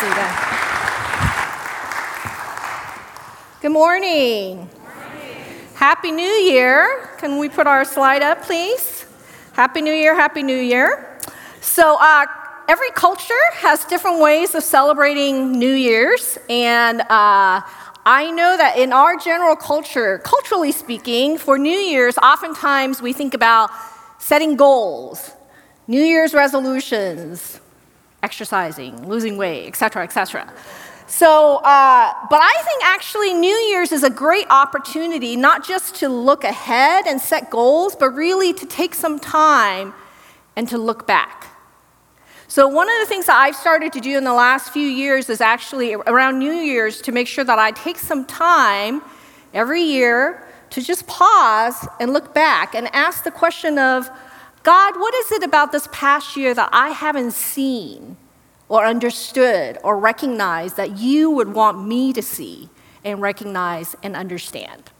[0.00, 0.32] seated.
[3.60, 4.70] Good morning.
[5.74, 7.10] Happy New Year.
[7.18, 9.04] Can we put our slide up, please?
[9.52, 11.18] Happy New Year, Happy New Year.
[11.60, 12.24] So, uh,
[12.66, 17.60] every culture has different ways of celebrating New Year's, and uh,
[18.06, 23.34] I know that in our general culture, culturally speaking, for New Year's, oftentimes we think
[23.34, 23.68] about
[24.18, 25.32] setting goals,
[25.86, 27.60] New Year's resolutions,
[28.22, 30.52] exercising, losing weight, etc., etc.
[31.06, 36.08] So, uh, but I think actually New Year's is a great opportunity not just to
[36.08, 39.92] look ahead and set goals, but really to take some time
[40.54, 41.48] and to look back.
[42.46, 45.28] So, one of the things that I've started to do in the last few years
[45.30, 49.02] is actually around New Year's to make sure that I take some time
[49.52, 54.08] every year to just pause and look back and ask the question of
[54.62, 58.16] God, what is it about this past year that I haven't seen
[58.68, 62.68] or understood or recognized that you would want me to see
[63.04, 64.90] and recognize and understand?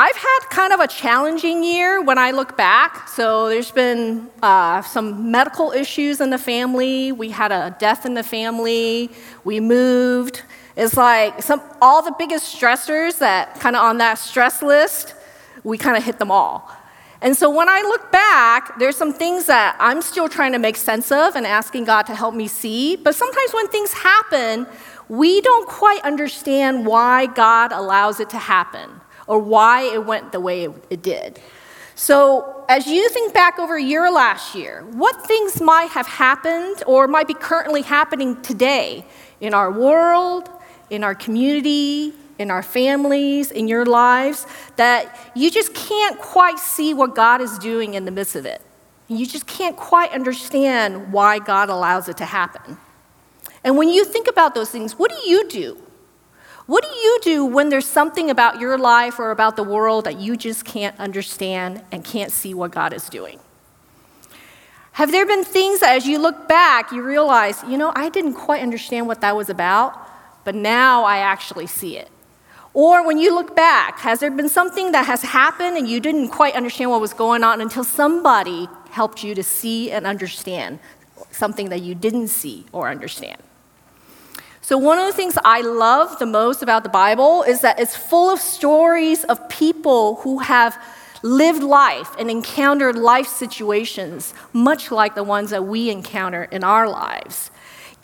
[0.00, 3.08] I've had kind of a challenging year when I look back.
[3.08, 7.10] So there's been uh, some medical issues in the family.
[7.10, 9.10] We had a death in the family.
[9.42, 10.42] We moved.
[10.76, 15.14] It's like some, all the biggest stressors that kind of on that stress list,
[15.64, 16.70] we kind of hit them all.
[17.20, 20.76] And so when I look back, there's some things that I'm still trying to make
[20.76, 22.94] sense of and asking God to help me see.
[22.94, 24.66] But sometimes when things happen,
[25.08, 28.88] we don't quite understand why God allows it to happen
[29.26, 31.40] or why it went the way it did.
[31.94, 37.08] So, as you think back over your last year, what things might have happened or
[37.08, 39.04] might be currently happening today
[39.40, 40.48] in our world,
[40.90, 46.94] in our community, in our families, in your lives, that you just can't quite see
[46.94, 48.62] what God is doing in the midst of it?
[49.08, 52.76] You just can't quite understand why God allows it to happen.
[53.64, 55.78] And when you think about those things, what do you do?
[56.66, 60.20] What do you do when there's something about your life or about the world that
[60.20, 63.40] you just can't understand and can't see what God is doing?
[64.92, 68.34] Have there been things that as you look back, you realize, you know, I didn't
[68.34, 69.96] quite understand what that was about,
[70.44, 72.10] but now I actually see it?
[72.78, 76.28] Or when you look back, has there been something that has happened and you didn't
[76.28, 80.78] quite understand what was going on until somebody helped you to see and understand
[81.32, 83.42] something that you didn't see or understand?
[84.60, 87.96] So, one of the things I love the most about the Bible is that it's
[87.96, 90.80] full of stories of people who have
[91.24, 96.88] lived life and encountered life situations, much like the ones that we encounter in our
[96.88, 97.50] lives.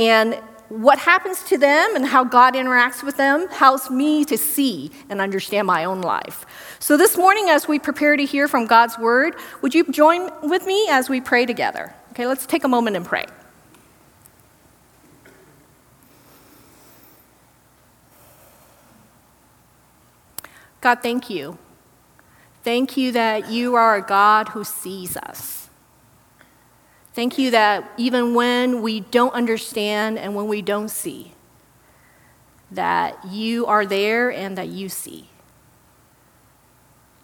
[0.01, 0.37] And
[0.69, 5.21] what happens to them and how God interacts with them helps me to see and
[5.21, 6.47] understand my own life.
[6.79, 10.67] So, this morning, as we prepare to hear from God's word, would you join with
[10.67, 11.95] me as we pray together?
[12.13, 13.27] Okay, let's take a moment and pray.
[20.81, 21.59] God, thank you.
[22.63, 25.64] Thank you that you are a God who sees us.
[27.15, 31.33] Thank you that even when we don't understand and when we don't see,
[32.73, 35.29] that you are there and that you see.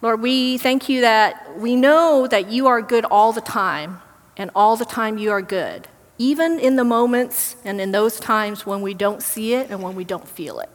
[0.01, 3.99] Lord, we thank you that we know that you are good all the time,
[4.37, 8.65] and all the time you are good, even in the moments and in those times
[8.65, 10.69] when we don't see it and when we don't feel it.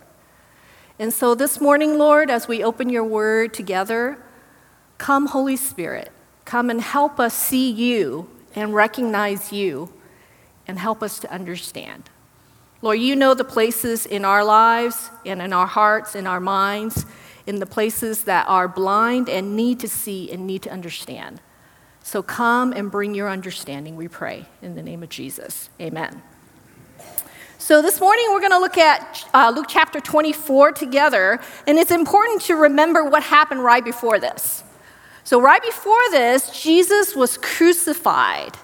[0.98, 4.18] And so this morning, Lord, as we open your word together,
[4.98, 6.12] come, Holy Spirit,
[6.44, 9.92] come and help us see you and recognize you
[10.66, 12.10] and help us to understand.
[12.82, 17.06] Lord, you know the places in our lives and in our hearts, in our minds,
[17.46, 21.40] in the places that are blind and need to see and need to understand.
[22.02, 25.70] So come and bring your understanding, we pray, in the name of Jesus.
[25.80, 26.22] Amen.
[27.58, 31.90] So, this morning we're going to look at uh, Luke chapter 24 together, and it's
[31.90, 34.62] important to remember what happened right before this.
[35.26, 38.56] So, right before this, Jesus was crucified.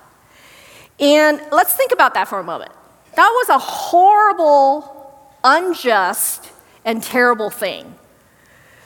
[1.01, 2.71] And let's think about that for a moment.
[3.17, 5.13] That was a horrible,
[5.43, 6.53] unjust,
[6.85, 7.97] and terrible thing.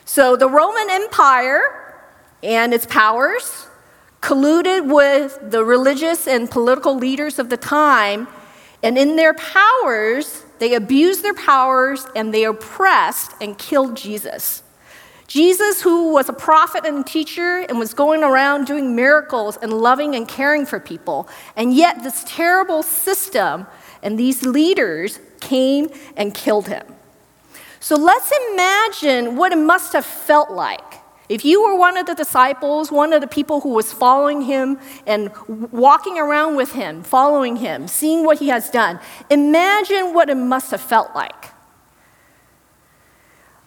[0.06, 2.00] So, the Roman Empire
[2.42, 3.66] and its powers
[4.22, 8.26] colluded with the religious and political leaders of the time
[8.82, 14.62] and in their powers, they abused their powers and they oppressed and killed Jesus.
[15.26, 20.14] Jesus, who was a prophet and teacher and was going around doing miracles and loving
[20.14, 21.28] and caring for people.
[21.56, 23.66] And yet, this terrible system
[24.02, 26.84] and these leaders came and killed him.
[27.80, 30.96] So let's imagine what it must have felt like
[31.28, 34.78] If you were one of the disciples, one of the people who was following him
[35.06, 35.30] and
[35.72, 40.70] walking around with him, following him, seeing what he has done, imagine what it must
[40.70, 41.50] have felt like.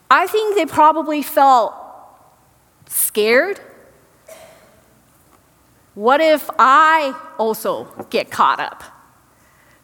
[0.09, 1.73] I think they probably felt
[2.87, 3.59] scared.
[5.93, 8.83] What if I also get caught up?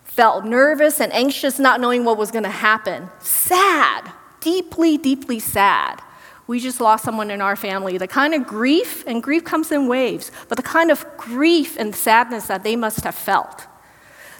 [0.03, 3.09] Felt nervous and anxious, not knowing what was going to happen.
[3.19, 6.01] Sad, deeply, deeply sad.
[6.47, 7.97] We just lost someone in our family.
[7.97, 11.93] The kind of grief, and grief comes in waves, but the kind of grief and
[11.93, 13.67] sadness that they must have felt.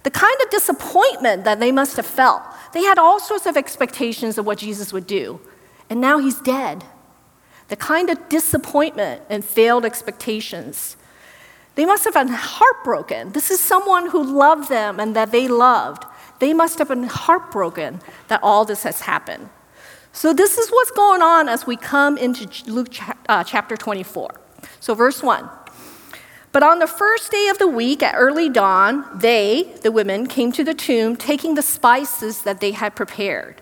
[0.03, 2.43] The kind of disappointment that they must have felt.
[2.73, 5.41] They had all sorts of expectations of what Jesus would do,
[5.89, 6.83] and now he's dead.
[7.67, 10.97] The kind of disappointment and failed expectations.
[11.75, 13.31] They must have been heartbroken.
[13.33, 16.05] This is someone who loved them and that they loved.
[16.39, 19.49] They must have been heartbroken that all this has happened.
[20.11, 22.87] So, this is what's going on as we come into Luke
[23.27, 24.29] uh, chapter 24.
[24.79, 25.49] So, verse 1.
[26.53, 30.53] But on the first day of the week at early dawn, they, the women, came
[30.53, 33.61] to the tomb taking the spices that they had prepared.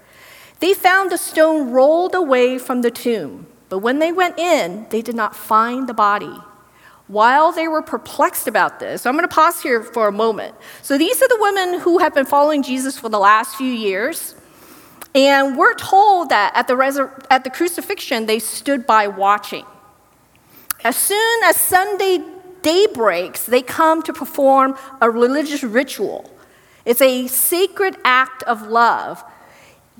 [0.59, 5.01] They found the stone rolled away from the tomb, but when they went in, they
[5.01, 6.37] did not find the body.
[7.07, 10.55] While they were perplexed about this, I'm going to pause here for a moment.
[10.81, 14.35] So these are the women who have been following Jesus for the last few years.
[15.13, 19.65] And we're told that at the, resur- at the crucifixion, they stood by watching.
[20.83, 22.19] As soon as Sunday
[22.61, 26.31] day breaks, they come to perform a religious ritual.
[26.85, 29.23] It's a sacred act of love,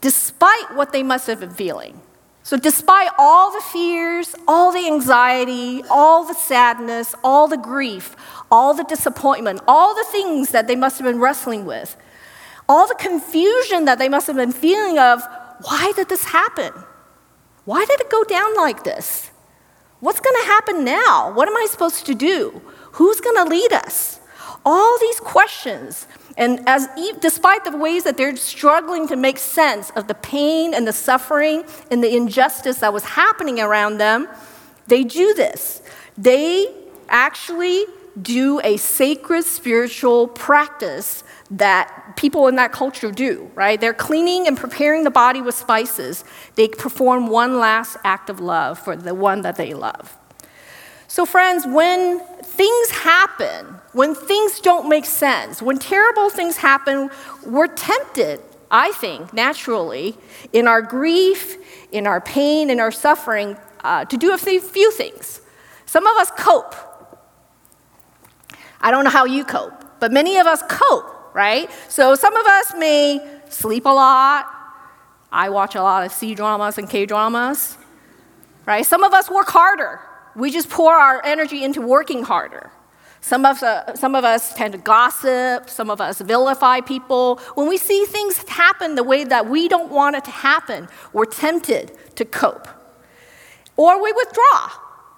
[0.03, 2.01] despite what they must have been feeling.
[2.43, 8.17] So, despite all the fears, all the anxiety, all the sadness, all the grief,
[8.51, 11.95] all the disappointment, all the things that they must have been wrestling with,
[12.67, 15.21] all the confusion that they must have been feeling of
[15.61, 16.73] why did this happen?
[17.63, 19.31] Why did it go down like this?
[20.01, 21.31] What's going to happen now?
[21.31, 22.61] What am I supposed to do?
[22.97, 24.19] Who's going to lead us?
[24.65, 26.07] All these questions.
[26.37, 26.87] And as
[27.19, 31.63] despite the ways that they're struggling to make sense of the pain and the suffering
[31.91, 34.27] and the injustice that was happening around them,
[34.87, 35.81] they do this.
[36.17, 36.67] They
[37.09, 37.85] actually
[38.21, 43.79] do a sacred spiritual practice that people in that culture do, right?
[43.79, 46.23] They're cleaning and preparing the body with spices.
[46.55, 50.17] They perform one last act of love for the one that they love.
[51.07, 52.21] So, friends, when
[52.55, 57.09] things happen, when things don't make sense, when terrible things happen,
[57.45, 60.15] we're tempted, I think, naturally,
[60.51, 61.57] in our grief,
[61.91, 65.41] in our pain, in our suffering, uh, to do a few things.
[65.85, 66.75] Some of us cope.
[68.81, 71.69] I don't know how you cope, but many of us cope right?
[71.89, 73.19] So some of us may
[73.49, 74.47] sleep a lot.
[75.31, 77.77] I watch a lot of C dramas and K dramas,
[78.65, 78.85] right?
[78.85, 79.99] Some of us work harder.
[80.35, 82.71] We just pour our energy into working harder.
[83.21, 87.37] Some of, uh, some of us tend to gossip, some of us vilify people.
[87.55, 91.25] When we see things happen the way that we don't want it to happen, we're
[91.25, 92.67] tempted to cope.
[93.77, 94.71] Or we withdraw,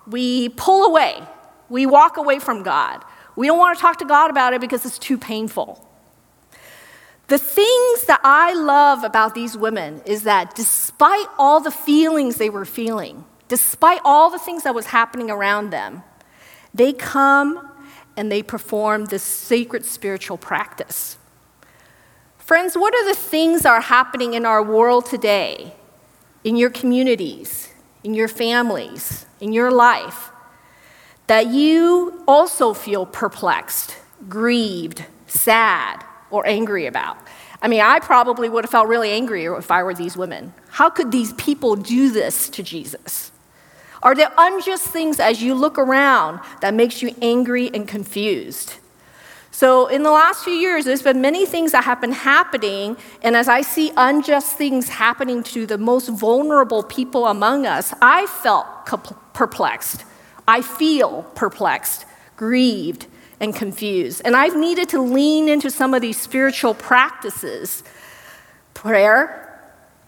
[0.06, 1.24] we pull away,
[1.68, 3.04] we walk away from God.
[3.36, 5.82] We don't want to talk to God about it because it's too painful.
[7.28, 12.52] The things that I love about these women is that despite all the feelings they
[12.52, 16.04] were feeling, despite all the things that was happening around them,
[16.74, 17.72] they come
[18.18, 21.18] and they perform this sacred spiritual practice.
[22.38, 25.74] Friends, what are the things that are happening in our world today,
[26.44, 27.70] in your communities,
[28.04, 30.30] in your families, in your life,
[31.28, 33.98] that you also feel perplexed,
[34.30, 37.18] grieved, sad, or angry about.
[37.62, 40.54] I mean, I probably would have felt really angry if I were these women.
[40.70, 43.32] How could these people do this to Jesus?
[44.06, 48.76] Are there unjust things as you look around that makes you angry and confused?
[49.50, 53.36] So, in the last few years, there's been many things that have been happening, and
[53.36, 58.68] as I see unjust things happening to the most vulnerable people among us, I felt
[59.34, 60.06] perplexed.
[60.48, 63.08] I feel perplexed, grieved,
[63.40, 64.22] and confused.
[64.24, 67.84] And I've needed to lean into some of these spiritual practices
[68.76, 69.42] prayer,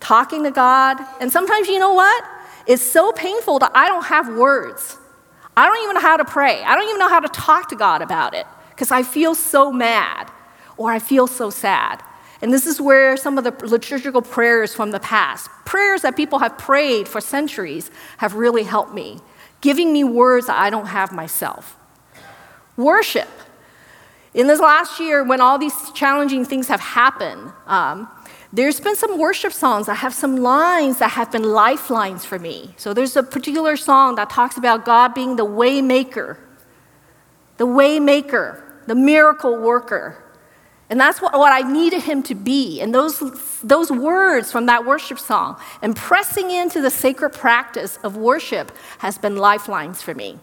[0.01, 0.99] talking to God.
[1.19, 2.23] And sometimes, you know what?
[2.67, 4.97] It's so painful that I don't have words.
[5.55, 6.61] I don't even know how to pray.
[6.63, 9.71] I don't even know how to talk to God about it because I feel so
[9.71, 10.29] mad
[10.75, 12.03] or I feel so sad.
[12.41, 16.39] And this is where some of the liturgical prayers from the past, prayers that people
[16.39, 19.19] have prayed for centuries, have really helped me,
[19.61, 21.75] giving me words that I don't have myself.
[22.75, 23.29] Worship.
[24.35, 28.07] In this last year, when all these challenging things have happened, um,
[28.53, 32.73] There's been some worship songs that have some lines that have been lifelines for me.
[32.77, 36.39] So there's a particular song that talks about God being the way maker,
[37.57, 40.23] the way maker, the miracle worker.
[40.89, 42.79] And that's what, what I needed him to be.
[42.79, 43.19] And those,
[43.61, 49.17] those words from that worship song and pressing into the sacred practice of worship has
[49.17, 50.39] been lifelines for me.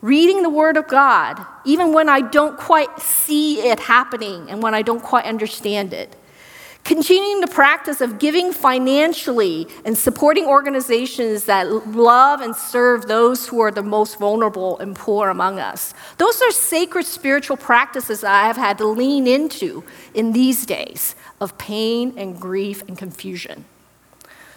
[0.00, 4.74] Reading the Word of God, even when I don't quite see it happening and when
[4.74, 6.16] I don't quite understand it.
[6.88, 13.60] Continuing the practice of giving financially and supporting organizations that love and serve those who
[13.60, 15.92] are the most vulnerable and poor among us.
[16.16, 21.58] Those are sacred spiritual practices I have had to lean into in these days of
[21.58, 23.66] pain and grief and confusion.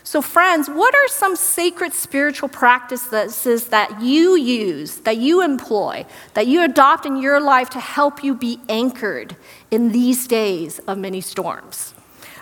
[0.04, 6.48] So, friends, what are some sacred spiritual practices that you use, that you employ, that
[6.48, 9.36] you adopt in your life to help you be anchored
[9.70, 11.91] in these days of many storms?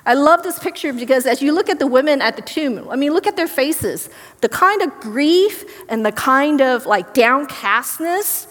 [0.10, 2.96] I love this picture because as you look at the women at the tomb, I
[2.96, 4.10] mean, look at their faces.
[4.42, 8.48] The kind of grief and the kind of like downcastness,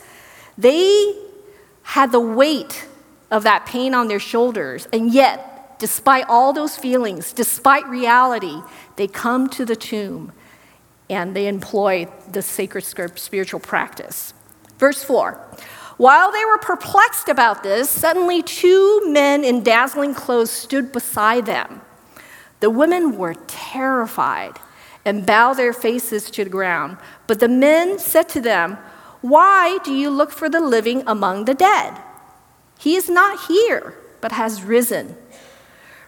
[0.56, 1.16] they
[1.82, 2.86] had the weight
[3.32, 4.86] of that pain on their shoulders.
[4.92, 8.62] And yet, despite all those feelings, despite reality,
[8.94, 10.30] they come to the tomb
[11.10, 14.32] and they employ the sacred spiritual practice.
[14.78, 15.44] Verse 4
[15.98, 21.82] while they were perplexed about this, suddenly two men in dazzling clothes stood beside them.
[22.60, 24.58] The women were terrified
[25.04, 26.98] and bowed their faces to the ground.
[27.26, 28.78] But the men said to them,
[29.20, 31.98] Why do you look for the living among the dead?
[32.78, 35.16] He is not here, but has risen.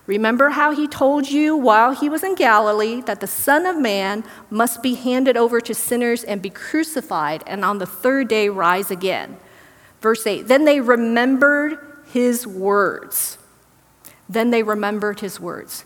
[0.07, 4.25] Remember how he told you while he was in Galilee that the Son of Man
[4.51, 8.91] must be handed over to sinners and be crucified, and on the third day rise
[8.91, 9.37] again.
[10.01, 11.79] Verse 8 Then they remembered
[12.13, 13.39] his words.
[14.29, 15.85] Then they remembered his words.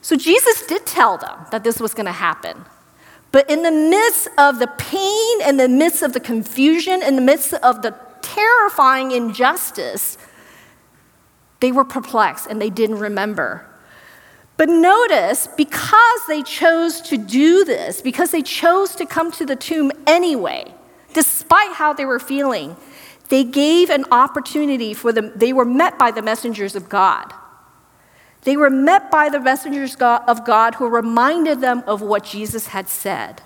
[0.00, 2.64] So Jesus did tell them that this was going to happen.
[3.30, 7.22] But in the midst of the pain, in the midst of the confusion, in the
[7.22, 10.18] midst of the terrifying injustice,
[11.60, 13.66] they were perplexed and they didn't remember.
[14.56, 19.56] But notice, because they chose to do this, because they chose to come to the
[19.56, 20.72] tomb anyway,
[21.14, 22.76] despite how they were feeling,
[23.28, 27.32] they gave an opportunity for them, they were met by the messengers of God.
[28.42, 32.88] They were met by the messengers of God who reminded them of what Jesus had
[32.88, 33.40] said.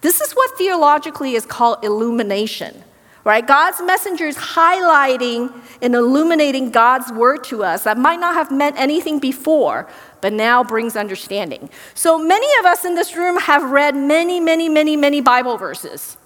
[0.00, 2.82] This is what theologically is called illumination,
[3.22, 3.46] right?
[3.46, 9.20] God's messengers highlighting and illuminating God's word to us that might not have meant anything
[9.20, 9.88] before,
[10.20, 11.70] but now brings understanding.
[11.94, 16.16] So many of us in this room have read many, many, many, many Bible verses.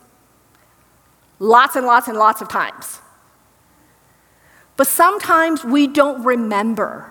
[1.39, 3.01] Lots and lots and lots of times.
[4.77, 7.11] But sometimes we don't remember.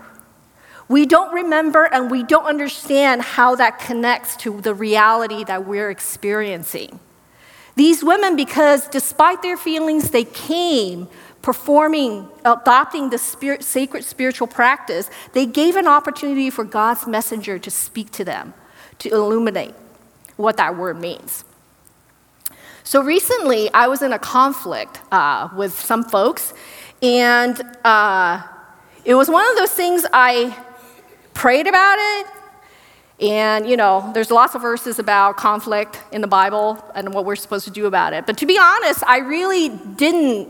[0.87, 5.89] We don't remember and we don't understand how that connects to the reality that we're
[5.89, 6.99] experiencing.
[7.75, 11.07] These women, because despite their feelings, they came
[11.41, 17.71] performing, adopting the spirit, sacred spiritual practice, they gave an opportunity for God's messenger to
[17.71, 18.53] speak to them,
[18.99, 19.73] to illuminate
[20.37, 21.43] what that word means.
[22.85, 26.53] So recently, I was in a conflict uh, with some folks,
[27.01, 28.41] and uh,
[29.05, 30.57] it was one of those things I
[31.33, 32.27] prayed about it.
[33.21, 37.37] And, you know, there's lots of verses about conflict in the Bible and what we're
[37.37, 38.25] supposed to do about it.
[38.25, 40.49] But to be honest, I really didn't.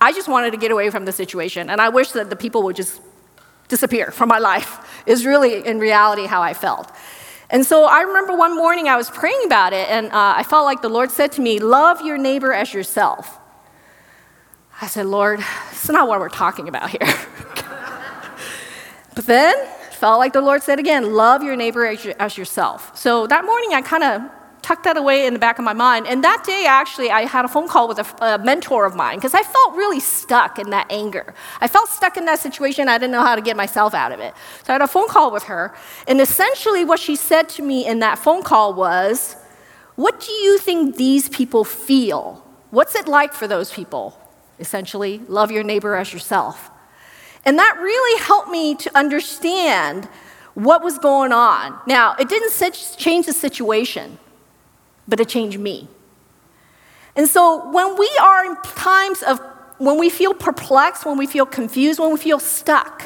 [0.00, 1.70] I just wanted to get away from the situation.
[1.70, 3.00] And I wish that the people would just
[3.68, 6.90] disappear from my life, is really, in reality, how I felt.
[7.50, 10.64] And so I remember one morning I was praying about it, and uh, I felt
[10.64, 13.38] like the Lord said to me, Love your neighbor as yourself.
[14.80, 17.00] I said, Lord, it's not what we're talking about here.
[19.14, 19.56] but then
[19.96, 22.96] felt like the Lord said again, love your neighbor as yourself.
[22.96, 24.22] So that morning I kind of
[24.66, 26.06] tucked that away in the back of my mind.
[26.06, 29.16] And that day, actually, I had a phone call with a, a mentor of mine
[29.16, 31.34] because I felt really stuck in that anger.
[31.60, 32.88] I felt stuck in that situation.
[32.88, 34.34] I didn't know how to get myself out of it.
[34.64, 35.74] So I had a phone call with her.
[36.08, 39.36] And essentially, what she said to me in that phone call was,
[39.94, 42.44] What do you think these people feel?
[42.70, 44.18] What's it like for those people?
[44.58, 46.70] essentially, love your neighbor as yourself.
[47.44, 50.08] And that really helped me to understand
[50.54, 51.78] what was going on.
[51.86, 52.52] Now, it didn't
[52.96, 54.18] change the situation,
[55.06, 55.88] but it changed me.
[57.14, 59.40] And so when we are in times of,
[59.78, 63.02] when we feel perplexed, when we feel confused, when we feel stuck,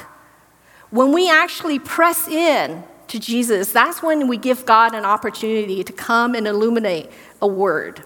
[0.90, 5.92] when we actually press in to Jesus, that's when we give God an opportunity to
[5.92, 8.04] come and illuminate a word.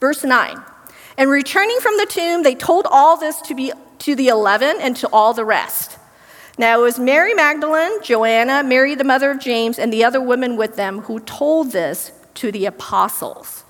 [0.00, 0.62] Verse 9
[1.20, 4.96] and returning from the tomb, they told all this to, be, to the eleven and
[4.96, 5.98] to all the rest.
[6.56, 10.56] Now it was Mary Magdalene, Joanna, Mary the mother of James, and the other women
[10.56, 13.64] with them who told this to the apostles.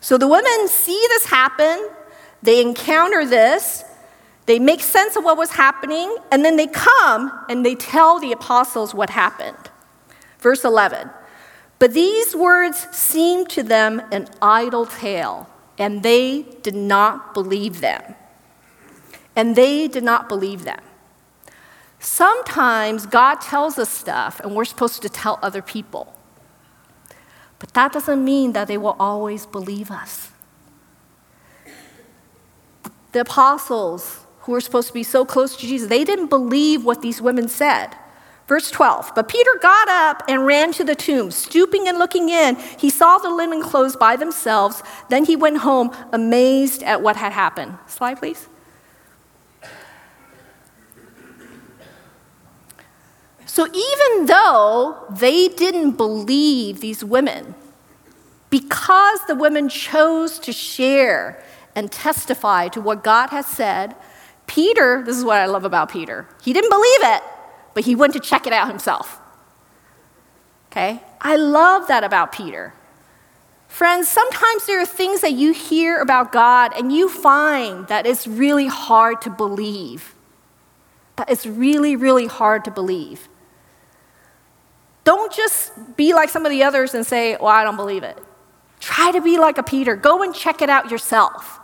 [0.00, 1.88] So the women see this happen,
[2.42, 3.84] they encounter this,
[4.46, 8.32] they make sense of what was happening, and then they come and they tell the
[8.32, 9.70] apostles what happened.
[10.38, 11.10] Verse 11
[11.78, 18.14] But these words seemed to them an idle tale, and they did not believe them.
[19.34, 20.80] And they did not believe them.
[21.98, 26.14] Sometimes God tells us stuff, and we're supposed to tell other people.
[27.58, 30.30] But that doesn't mean that they will always believe us.
[33.12, 37.00] The apostles, who were supposed to be so close to Jesus, they didn't believe what
[37.00, 37.96] these women said.
[38.46, 41.30] Verse 12, but Peter got up and ran to the tomb.
[41.30, 44.82] Stooping and looking in, he saw the linen clothes by themselves.
[45.08, 47.78] Then he went home, amazed at what had happened.
[47.86, 48.48] Slide, please.
[53.54, 57.54] So even though they didn't believe these women,
[58.50, 61.40] because the women chose to share
[61.76, 63.94] and testify to what God has said,
[64.48, 67.22] Peter, this is what I love about Peter, he didn't believe it,
[67.74, 69.20] but he went to check it out himself.
[70.72, 71.00] Okay?
[71.20, 72.74] I love that about Peter.
[73.68, 78.26] Friends, sometimes there are things that you hear about God and you find that it's
[78.26, 80.12] really hard to believe.
[81.14, 83.28] That it's really, really hard to believe.
[85.04, 88.18] Don't just be like some of the others and say, Well, I don't believe it.
[88.80, 89.96] Try to be like a Peter.
[89.96, 91.60] Go and check it out yourself.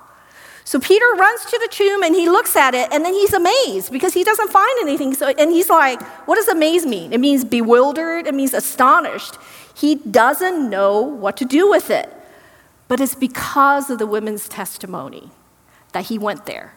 [0.64, 3.90] So Peter runs to the tomb and he looks at it and then he's amazed
[3.90, 5.14] because he doesn't find anything.
[5.14, 7.12] So, and he's like, what does amaze mean?
[7.12, 9.34] It means bewildered, it means astonished.
[9.74, 12.08] He doesn't know what to do with it.
[12.88, 15.30] But it's because of the women's testimony
[15.92, 16.74] that he went there.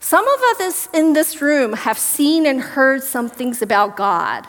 [0.00, 4.46] Some of us in this room have seen and heard some things about God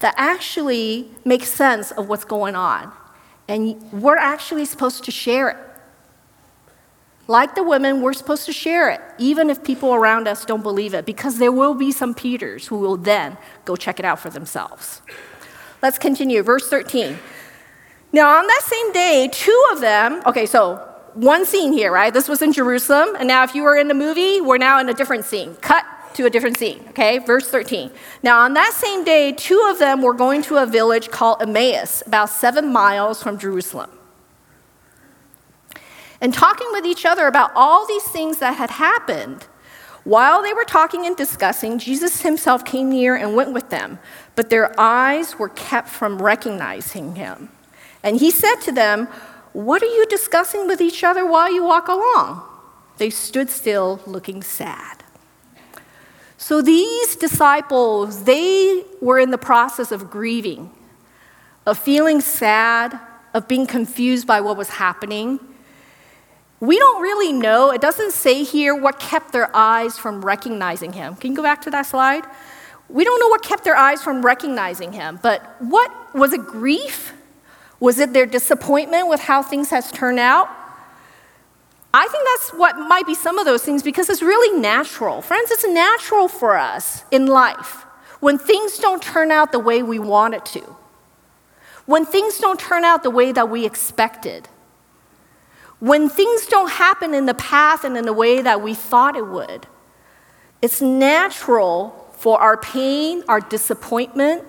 [0.00, 2.92] that actually make sense of what's going on.
[3.48, 5.56] And we're actually supposed to share it.
[7.26, 10.94] Like the women, we're supposed to share it, even if people around us don't believe
[10.94, 14.30] it, because there will be some Peters who will then go check it out for
[14.30, 15.00] themselves.
[15.80, 16.42] Let's continue.
[16.42, 17.18] Verse 13.
[18.12, 20.76] Now, on that same day, two of them, okay, so
[21.14, 22.12] one scene here, right?
[22.12, 24.88] This was in Jerusalem, and now if you were in the movie, we're now in
[24.88, 25.54] a different scene.
[25.56, 25.84] Cut
[26.14, 27.18] to a different scene, okay?
[27.18, 27.90] Verse 13.
[28.22, 32.02] Now, on that same day, two of them were going to a village called Emmaus,
[32.06, 33.90] about seven miles from Jerusalem
[36.20, 39.46] and talking with each other about all these things that had happened.
[40.04, 43.98] While they were talking and discussing, Jesus himself came near and went with them,
[44.34, 47.50] but their eyes were kept from recognizing him.
[48.02, 49.06] And he said to them,
[49.52, 52.42] What are you discussing with each other while you walk along?
[52.96, 54.99] They stood still, looking sad.
[56.40, 60.70] So these disciples, they were in the process of grieving,
[61.66, 62.98] of feeling sad,
[63.34, 65.38] of being confused by what was happening.
[66.58, 71.14] We don't really know, it doesn't say here what kept their eyes from recognizing him.
[71.16, 72.24] Can you go back to that slide?
[72.88, 77.12] We don't know what kept their eyes from recognizing him, but what was it grief?
[77.80, 80.48] Was it their disappointment with how things has turned out?
[81.92, 85.22] I think that's what might be some of those things because it's really natural.
[85.22, 87.84] Friends, it's natural for us in life
[88.20, 90.76] when things don't turn out the way we want it to.
[91.86, 94.48] When things don't turn out the way that we expected
[95.80, 99.26] when things don't happen in the path and in the way that we thought it
[99.26, 99.66] would,
[100.62, 104.44] it's natural for our pain, our disappointment,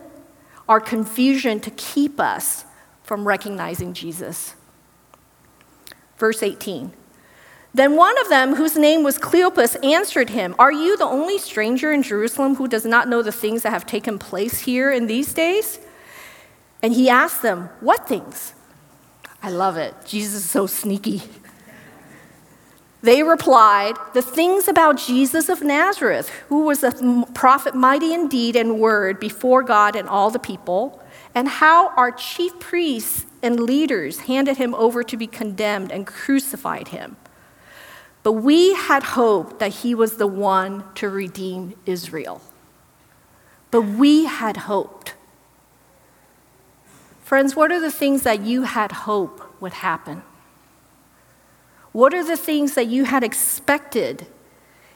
[0.68, 2.66] our confusion to keep us
[3.02, 4.56] from recognizing Jesus.
[6.18, 6.92] Verse 18.
[7.74, 11.92] Then one of them, whose name was Cleopas, answered him, Are you the only stranger
[11.92, 15.34] in Jerusalem who does not know the things that have taken place here in these
[15.34, 15.80] days?
[16.82, 18.54] And he asked them, What things?
[19.42, 19.96] I love it.
[20.06, 21.24] Jesus is so sneaky.
[23.02, 28.56] They replied, The things about Jesus of Nazareth, who was a prophet mighty in deed
[28.56, 31.02] and word before God and all the people,
[31.34, 36.90] and how our chief priests and leaders handed him over to be condemned and crucified
[36.90, 37.16] him.
[38.24, 42.42] But we had hoped that he was the one to redeem Israel.
[43.72, 45.16] But we had hoped.
[47.24, 50.22] Friends, what are the things that you had hope would happen?
[51.94, 54.28] What are the things that you had expected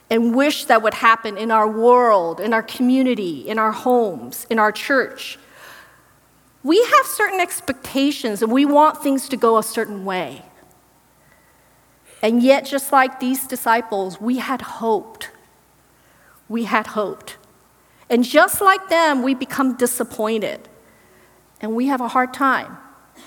[0.09, 4.59] and wished that would happen in our world, in our community, in our homes, in
[4.59, 5.39] our church?
[6.63, 10.43] We have certain expectations and we want things to go a certain way.
[12.25, 15.29] And yet, just like these disciples, we had hoped.
[16.49, 17.38] We had hoped.
[18.09, 20.67] And just like them, we become disappointed.
[21.61, 22.79] And we have a hard time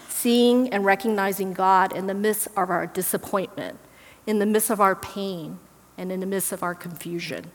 [0.08, 3.78] seeing and recognizing God in the midst of our disappointment,
[4.26, 5.60] in the midst of our pain,
[5.96, 7.52] and in the midst of our confusion.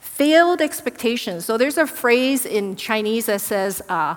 [0.00, 1.46] Failed expectations.
[1.46, 4.16] So there's a phrase in Chinese that says, uh,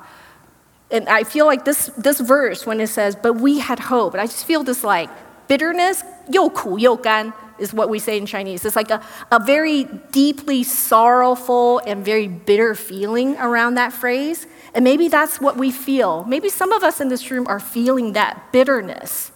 [0.91, 4.21] and I feel like this, this verse, when it says, but we had hope, and
[4.21, 5.09] I just feel this like
[5.49, 8.65] bitterness, 又苦又甘 is what we say in Chinese.
[8.65, 14.47] It's like a, a very deeply sorrowful and very bitter feeling around that phrase.
[14.75, 16.25] And maybe that's what we feel.
[16.25, 19.31] Maybe some of us in this room are feeling that bitterness,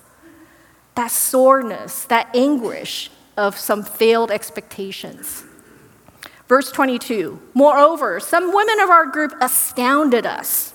[0.95, 5.45] that soreness, that anguish of some failed expectations.
[6.49, 10.75] Verse 22 Moreover, some women of our group astounded us.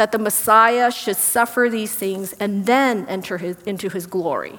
[0.00, 4.58] that the Messiah should suffer these things and then enter his, into his glory?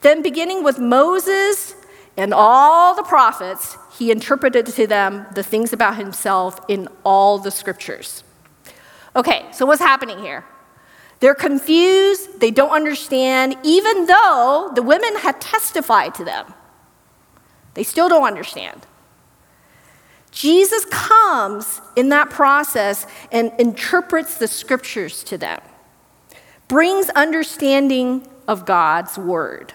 [0.00, 1.76] Then, beginning with Moses
[2.16, 7.52] and all the prophets, he interpreted to them the things about himself in all the
[7.52, 8.24] scriptures.
[9.14, 10.44] Okay, so what's happening here?
[11.20, 16.52] They're confused, they don't understand, even though the women had testified to them.
[17.74, 18.88] They still don't understand.
[20.30, 25.60] Jesus comes in that process and interprets the scriptures to them,
[26.68, 29.72] brings understanding of God's word.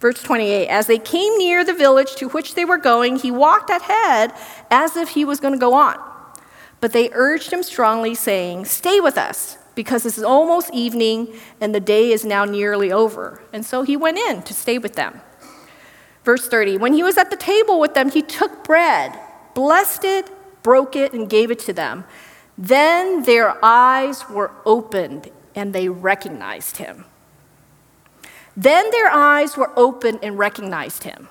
[0.00, 3.70] Verse 28 As they came near the village to which they were going, he walked
[3.70, 4.32] ahead
[4.70, 5.98] as if he was going to go on.
[6.80, 11.74] But they urged him strongly, saying, Stay with us because this is almost evening and
[11.74, 13.42] the day is now nearly over.
[13.52, 15.20] And so he went in to stay with them.
[16.24, 19.18] Verse 30 When he was at the table with them, he took bread,
[19.56, 20.30] blessed it,
[20.62, 22.04] broke it, and gave it to them.
[22.58, 27.06] Then their eyes were opened and they recognized him.
[28.54, 31.28] Then their eyes were opened and recognized him.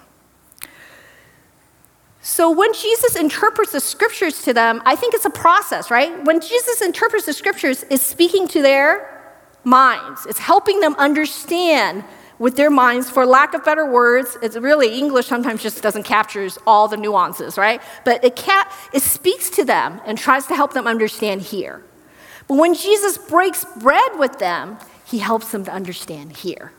[2.22, 6.12] So when Jesus interprets the scriptures to them, I think it's a process, right?
[6.26, 9.24] When Jesus interprets the scriptures, it's speaking to their
[9.64, 10.26] minds.
[10.26, 12.04] It's helping them understand
[12.38, 16.48] with their minds, for lack of better words, it's really English sometimes just doesn't capture
[16.68, 17.82] all the nuances, right?
[18.04, 21.84] But it, ca- it speaks to them and tries to help them understand here.
[22.48, 26.74] But when Jesus breaks bread with them, he helps them to understand here.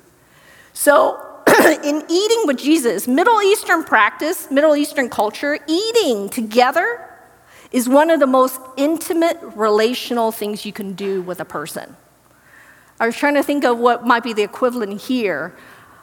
[0.72, 7.02] So in eating with Jesus, Middle Eastern practice, Middle Eastern culture, eating together
[7.72, 11.96] is one of the most intimate relational things you can do with a person.
[12.98, 15.54] I was trying to think of what might be the equivalent here.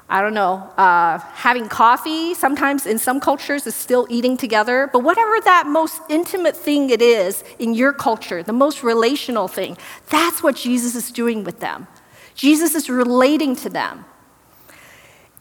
[0.10, 5.00] I don't know, uh, having coffee sometimes in some cultures is still eating together, but
[5.00, 9.78] whatever that most intimate thing it is in your culture, the most relational thing,
[10.10, 11.88] that's what Jesus is doing with them.
[12.36, 14.06] Jesus is relating to them.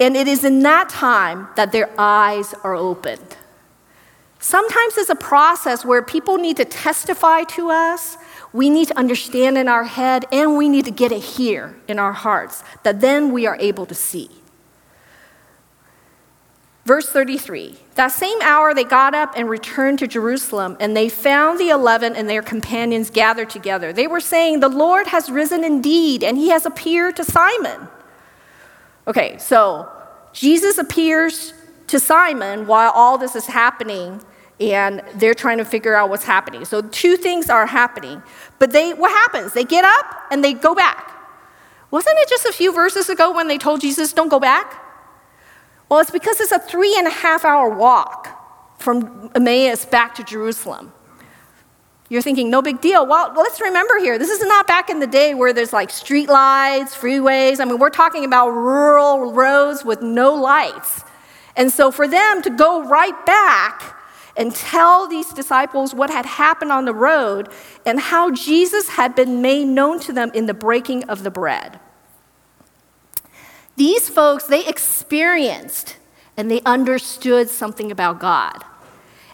[0.00, 3.36] And it is in that time that their eyes are opened.
[4.52, 8.18] Sometimes it's a process where people need to testify to us,
[8.52, 11.98] we need to understand in our head, and we need to get it here in
[11.98, 14.28] our hearts, that then we are able to see.
[16.84, 21.58] Verse 33 That same hour they got up and returned to Jerusalem, and they found
[21.58, 23.90] the eleven and their companions gathered together.
[23.90, 27.88] They were saying, The Lord has risen indeed, and he has appeared to Simon.
[29.08, 29.88] Okay, so
[30.34, 31.54] Jesus appears
[31.86, 34.22] to Simon while all this is happening
[34.60, 36.64] and they're trying to figure out what's happening.
[36.64, 38.22] So two things are happening.
[38.58, 39.52] But they what happens?
[39.52, 41.10] They get up and they go back.
[41.90, 44.82] Wasn't it just a few verses ago when they told Jesus, don't go back?
[45.88, 50.24] Well, it's because it's a three and a half hour walk from Emmaus back to
[50.24, 50.92] Jerusalem.
[52.08, 53.06] You're thinking, no big deal.
[53.06, 56.28] Well, let's remember here, this is not back in the day where there's like street
[56.28, 57.60] lights, freeways.
[57.60, 61.04] I mean, we're talking about rural roads with no lights.
[61.56, 63.96] And so for them to go right back
[64.36, 67.48] and tell these disciples what had happened on the road
[67.84, 71.78] and how Jesus had been made known to them in the breaking of the bread.
[73.76, 75.96] These folks, they experienced
[76.36, 78.64] and they understood something about God.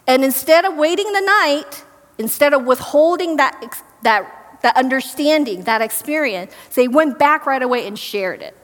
[0.05, 1.83] And instead of waiting the night,
[2.19, 7.97] Instead of withholding that, that, that understanding, that experience, they went back right away and
[7.97, 8.55] shared it.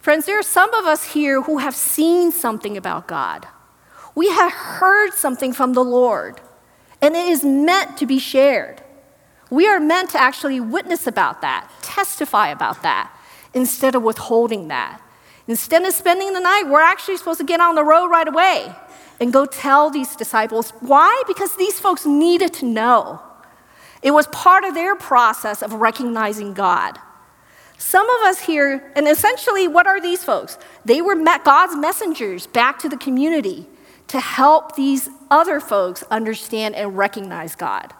[0.00, 3.46] Friends, there are some of us here who have seen something about God.
[4.14, 6.40] We have heard something from the Lord,
[7.00, 8.82] and it is meant to be shared.
[9.50, 13.12] We are meant to actually witness about that, testify about that,
[13.52, 15.00] instead of withholding that.
[15.46, 18.74] Instead of spending the night, we're actually supposed to get on the road right away
[19.20, 20.70] and go tell these disciples.
[20.80, 21.22] Why?
[21.26, 23.20] Because these folks needed to know.
[24.02, 26.98] It was part of their process of recognizing God.
[27.78, 30.58] Some of us here, and essentially, what are these folks?
[30.84, 33.68] They were God's messengers back to the community
[34.08, 37.92] to help these other folks understand and recognize God.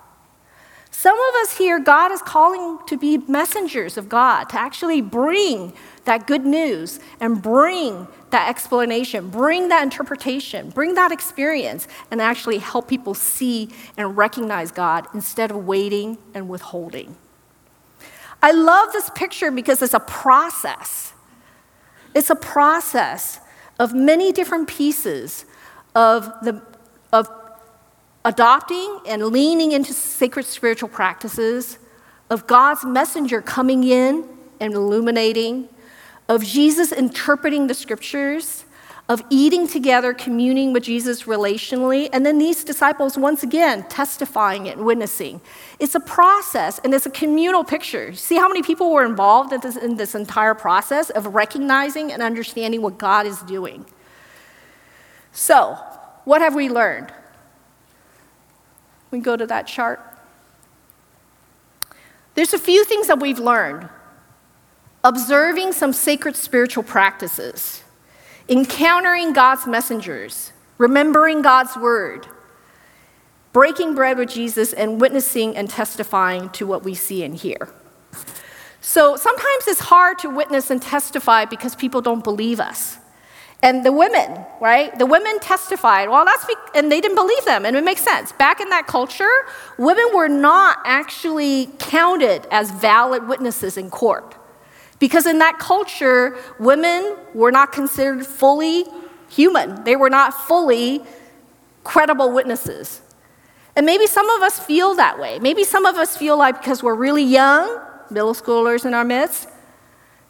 [0.90, 5.72] Some of us here, God is calling to be messengers of God, to actually bring
[6.04, 12.58] that good news and bring that explanation, bring that interpretation, bring that experience, and actually
[12.58, 17.16] help people see and recognize God instead of waiting and withholding.
[18.40, 21.12] I love this picture because it's a process.
[22.14, 23.40] It's a process
[23.80, 25.44] of many different pieces
[25.94, 26.60] of, the,
[27.12, 27.28] of
[28.24, 31.78] adopting and leaning into sacred spiritual practices,
[32.30, 34.28] of God's messenger coming in
[34.60, 35.68] and illuminating,
[36.28, 38.64] of Jesus interpreting the scriptures,
[39.06, 44.86] of eating together, communing with Jesus relationally, and then these disciples, once again, testifying and
[44.86, 45.42] witnessing.
[45.78, 48.14] It's a process and it's a communal picture.
[48.14, 52.22] See how many people were involved in this, in this entire process of recognizing and
[52.22, 53.84] understanding what God is doing.
[55.34, 55.74] So,
[56.24, 57.12] what have we learned?
[59.10, 60.00] We go to that chart.
[62.34, 63.88] There's a few things that we've learned.
[65.02, 67.82] Observing some sacred spiritual practices,
[68.48, 72.26] encountering God's messengers, remembering God's word,
[73.52, 77.68] breaking bread with Jesus, and witnessing and testifying to what we see and hear.
[78.80, 82.98] So sometimes it's hard to witness and testify because people don't believe us.
[83.64, 84.96] And the women, right?
[84.98, 86.10] The women testified.
[86.10, 88.30] Well, that's be- and they didn't believe them, and it makes sense.
[88.32, 89.46] Back in that culture,
[89.78, 94.36] women were not actually counted as valid witnesses in court.
[94.98, 98.84] Because in that culture, women were not considered fully
[99.30, 99.82] human.
[99.84, 101.02] They were not fully
[101.84, 103.00] credible witnesses.
[103.76, 105.38] And maybe some of us feel that way.
[105.38, 109.48] Maybe some of us feel like because we're really young, middle schoolers in our midst,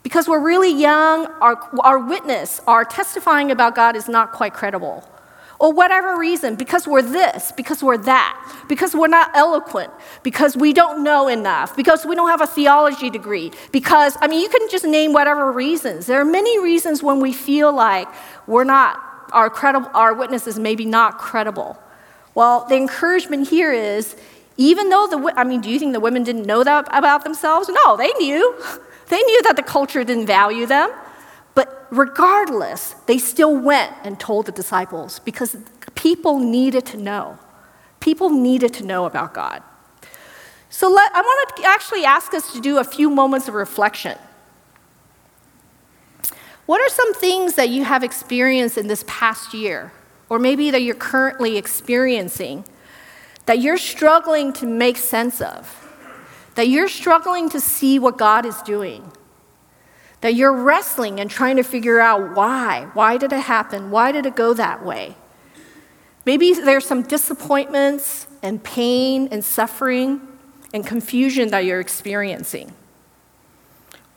[0.04, 5.02] because we're really young, our, our witness, our testifying about God is not quite credible.
[5.58, 9.90] Or whatever reason, because we're this, because we're that, because we're not eloquent,
[10.22, 14.42] because we don't know enough, because we don't have a theology degree, because, I mean,
[14.42, 16.04] you can just name whatever reasons.
[16.04, 18.06] There are many reasons when we feel like
[18.46, 21.78] we're not, our, credible, our witness is maybe not credible.
[22.34, 24.16] Well, the encouragement here is
[24.58, 27.70] even though the, I mean, do you think the women didn't know that about themselves?
[27.70, 28.54] No, they knew.
[29.08, 30.90] They knew that the culture didn't value them,
[31.54, 35.56] but regardless, they still went and told the disciples because
[35.94, 37.38] people needed to know.
[38.00, 39.62] People needed to know about God.
[40.68, 44.18] So let, I want to actually ask us to do a few moments of reflection.
[46.66, 49.92] What are some things that you have experienced in this past year,
[50.28, 52.64] or maybe that you're currently experiencing,
[53.46, 55.83] that you're struggling to make sense of?
[56.54, 59.12] That you're struggling to see what God is doing,
[60.20, 62.88] that you're wrestling and trying to figure out why.
[62.94, 63.90] Why did it happen?
[63.90, 65.16] Why did it go that way?
[66.24, 70.20] Maybe there's some disappointments and pain and suffering
[70.72, 72.72] and confusion that you're experiencing.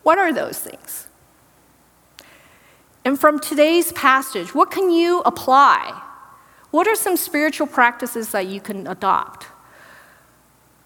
[0.03, 1.07] What are those things?
[3.03, 6.01] And from today's passage, what can you apply?
[6.71, 9.47] What are some spiritual practices that you can adopt?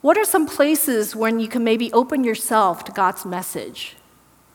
[0.01, 3.95] What are some places when you can maybe open yourself to God's message?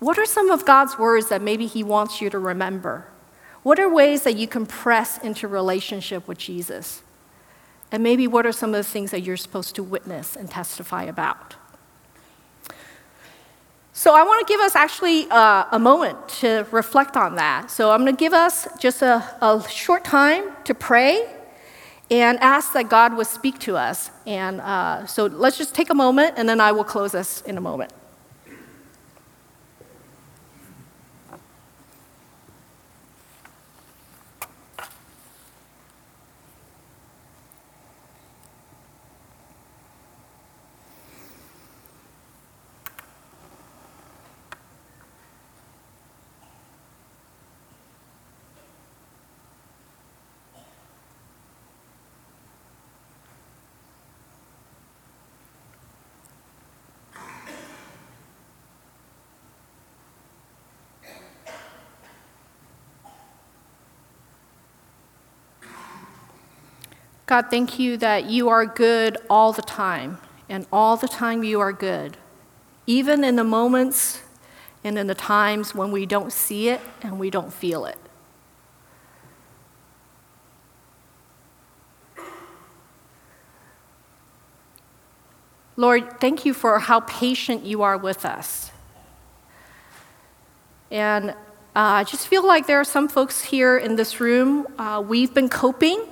[0.01, 3.07] What are some of God's words that maybe He wants you to remember?
[3.63, 7.03] What are ways that you can press into relationship with Jesus?
[7.93, 11.05] And maybe what are some of the things that you're supposed to witness and testify
[11.05, 11.55] about?
[13.93, 17.71] So, I want to give us actually uh, a moment to reflect on that.
[17.71, 21.36] So, I'm going to give us just a, a short time to pray
[22.11, 24.11] and ask that God would speak to us.
[24.27, 27.57] And uh, so let's just take a moment, and then I will close us in
[27.57, 27.93] a moment.
[67.27, 71.59] God, thank you that you are good all the time, and all the time you
[71.59, 72.17] are good,
[72.87, 74.23] even in the moments
[74.85, 77.99] and in the times when we don't see it and we don't feel it.
[85.75, 88.71] Lord, thank you for how patient you are with us.
[90.93, 91.35] And uh,
[91.75, 95.49] I just feel like there are some folks here in this room, uh, we've been
[95.49, 96.03] coping.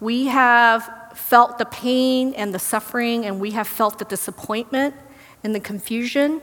[0.00, 4.94] We have felt the pain and the suffering, and we have felt the disappointment
[5.44, 6.42] and the confusion.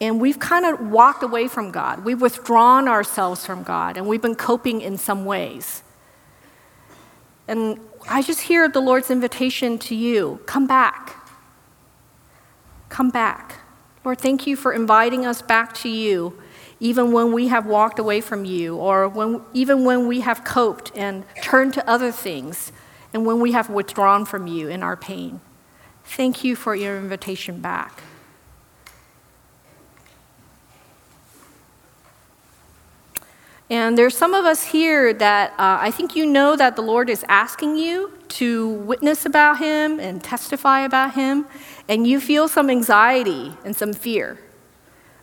[0.00, 2.04] And we've kind of walked away from God.
[2.04, 5.82] We've withdrawn ourselves from God, and we've been coping in some ways.
[7.48, 11.16] And I just hear the Lord's invitation to you come back.
[12.88, 13.56] Come back.
[14.04, 16.38] Lord, thank you for inviting us back to you,
[16.78, 20.92] even when we have walked away from you, or when, even when we have coped
[20.94, 22.72] and turned to other things,
[23.14, 25.40] and when we have withdrawn from you in our pain.
[26.04, 28.02] Thank you for your invitation back.
[33.68, 37.10] And there's some of us here that uh, I think you know that the Lord
[37.10, 41.46] is asking you to witness about Him and testify about Him,
[41.88, 44.38] and you feel some anxiety and some fear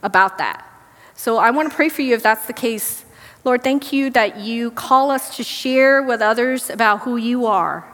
[0.02, 0.73] about that.
[1.16, 3.06] So I want to pray for you if that's the case.
[3.44, 7.94] Lord, thank you that you call us to share with others about who you are.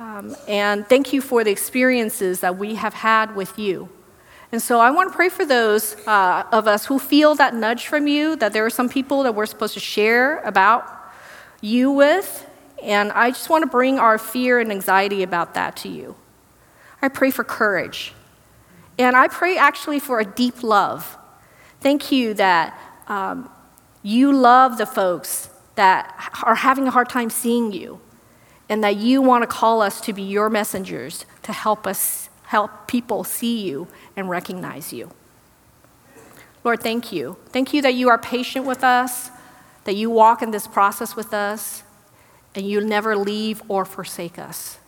[0.00, 3.88] Um, and thank you for the experiences that we have had with you.
[4.50, 7.86] And so I want to pray for those uh, of us who feel that nudge
[7.86, 10.88] from you, that there are some people that we're supposed to share about
[11.60, 12.48] you with.
[12.82, 16.14] And I just want to bring our fear and anxiety about that to you.
[17.02, 18.14] I pray for courage.
[18.98, 21.17] And I pray actually for a deep love.
[21.80, 23.50] Thank you that um,
[24.02, 28.00] you love the folks that are having a hard time seeing you,
[28.68, 32.88] and that you want to call us to be your messengers to help us help
[32.88, 33.86] people see you
[34.16, 35.10] and recognize you.
[36.64, 37.36] Lord, thank you.
[37.46, 39.30] Thank you that you are patient with us,
[39.84, 41.82] that you walk in this process with us,
[42.54, 44.78] and you never leave or forsake us.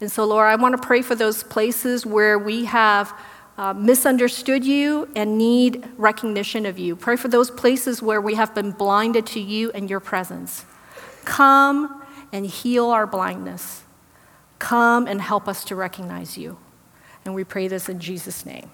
[0.00, 3.12] And so, Lord, I want to pray for those places where we have
[3.56, 6.96] uh, misunderstood you and need recognition of you.
[6.96, 10.64] Pray for those places where we have been blinded to you and your presence.
[11.24, 13.82] Come and heal our blindness.
[14.58, 16.58] Come and help us to recognize you.
[17.24, 18.70] And we pray this in Jesus' name.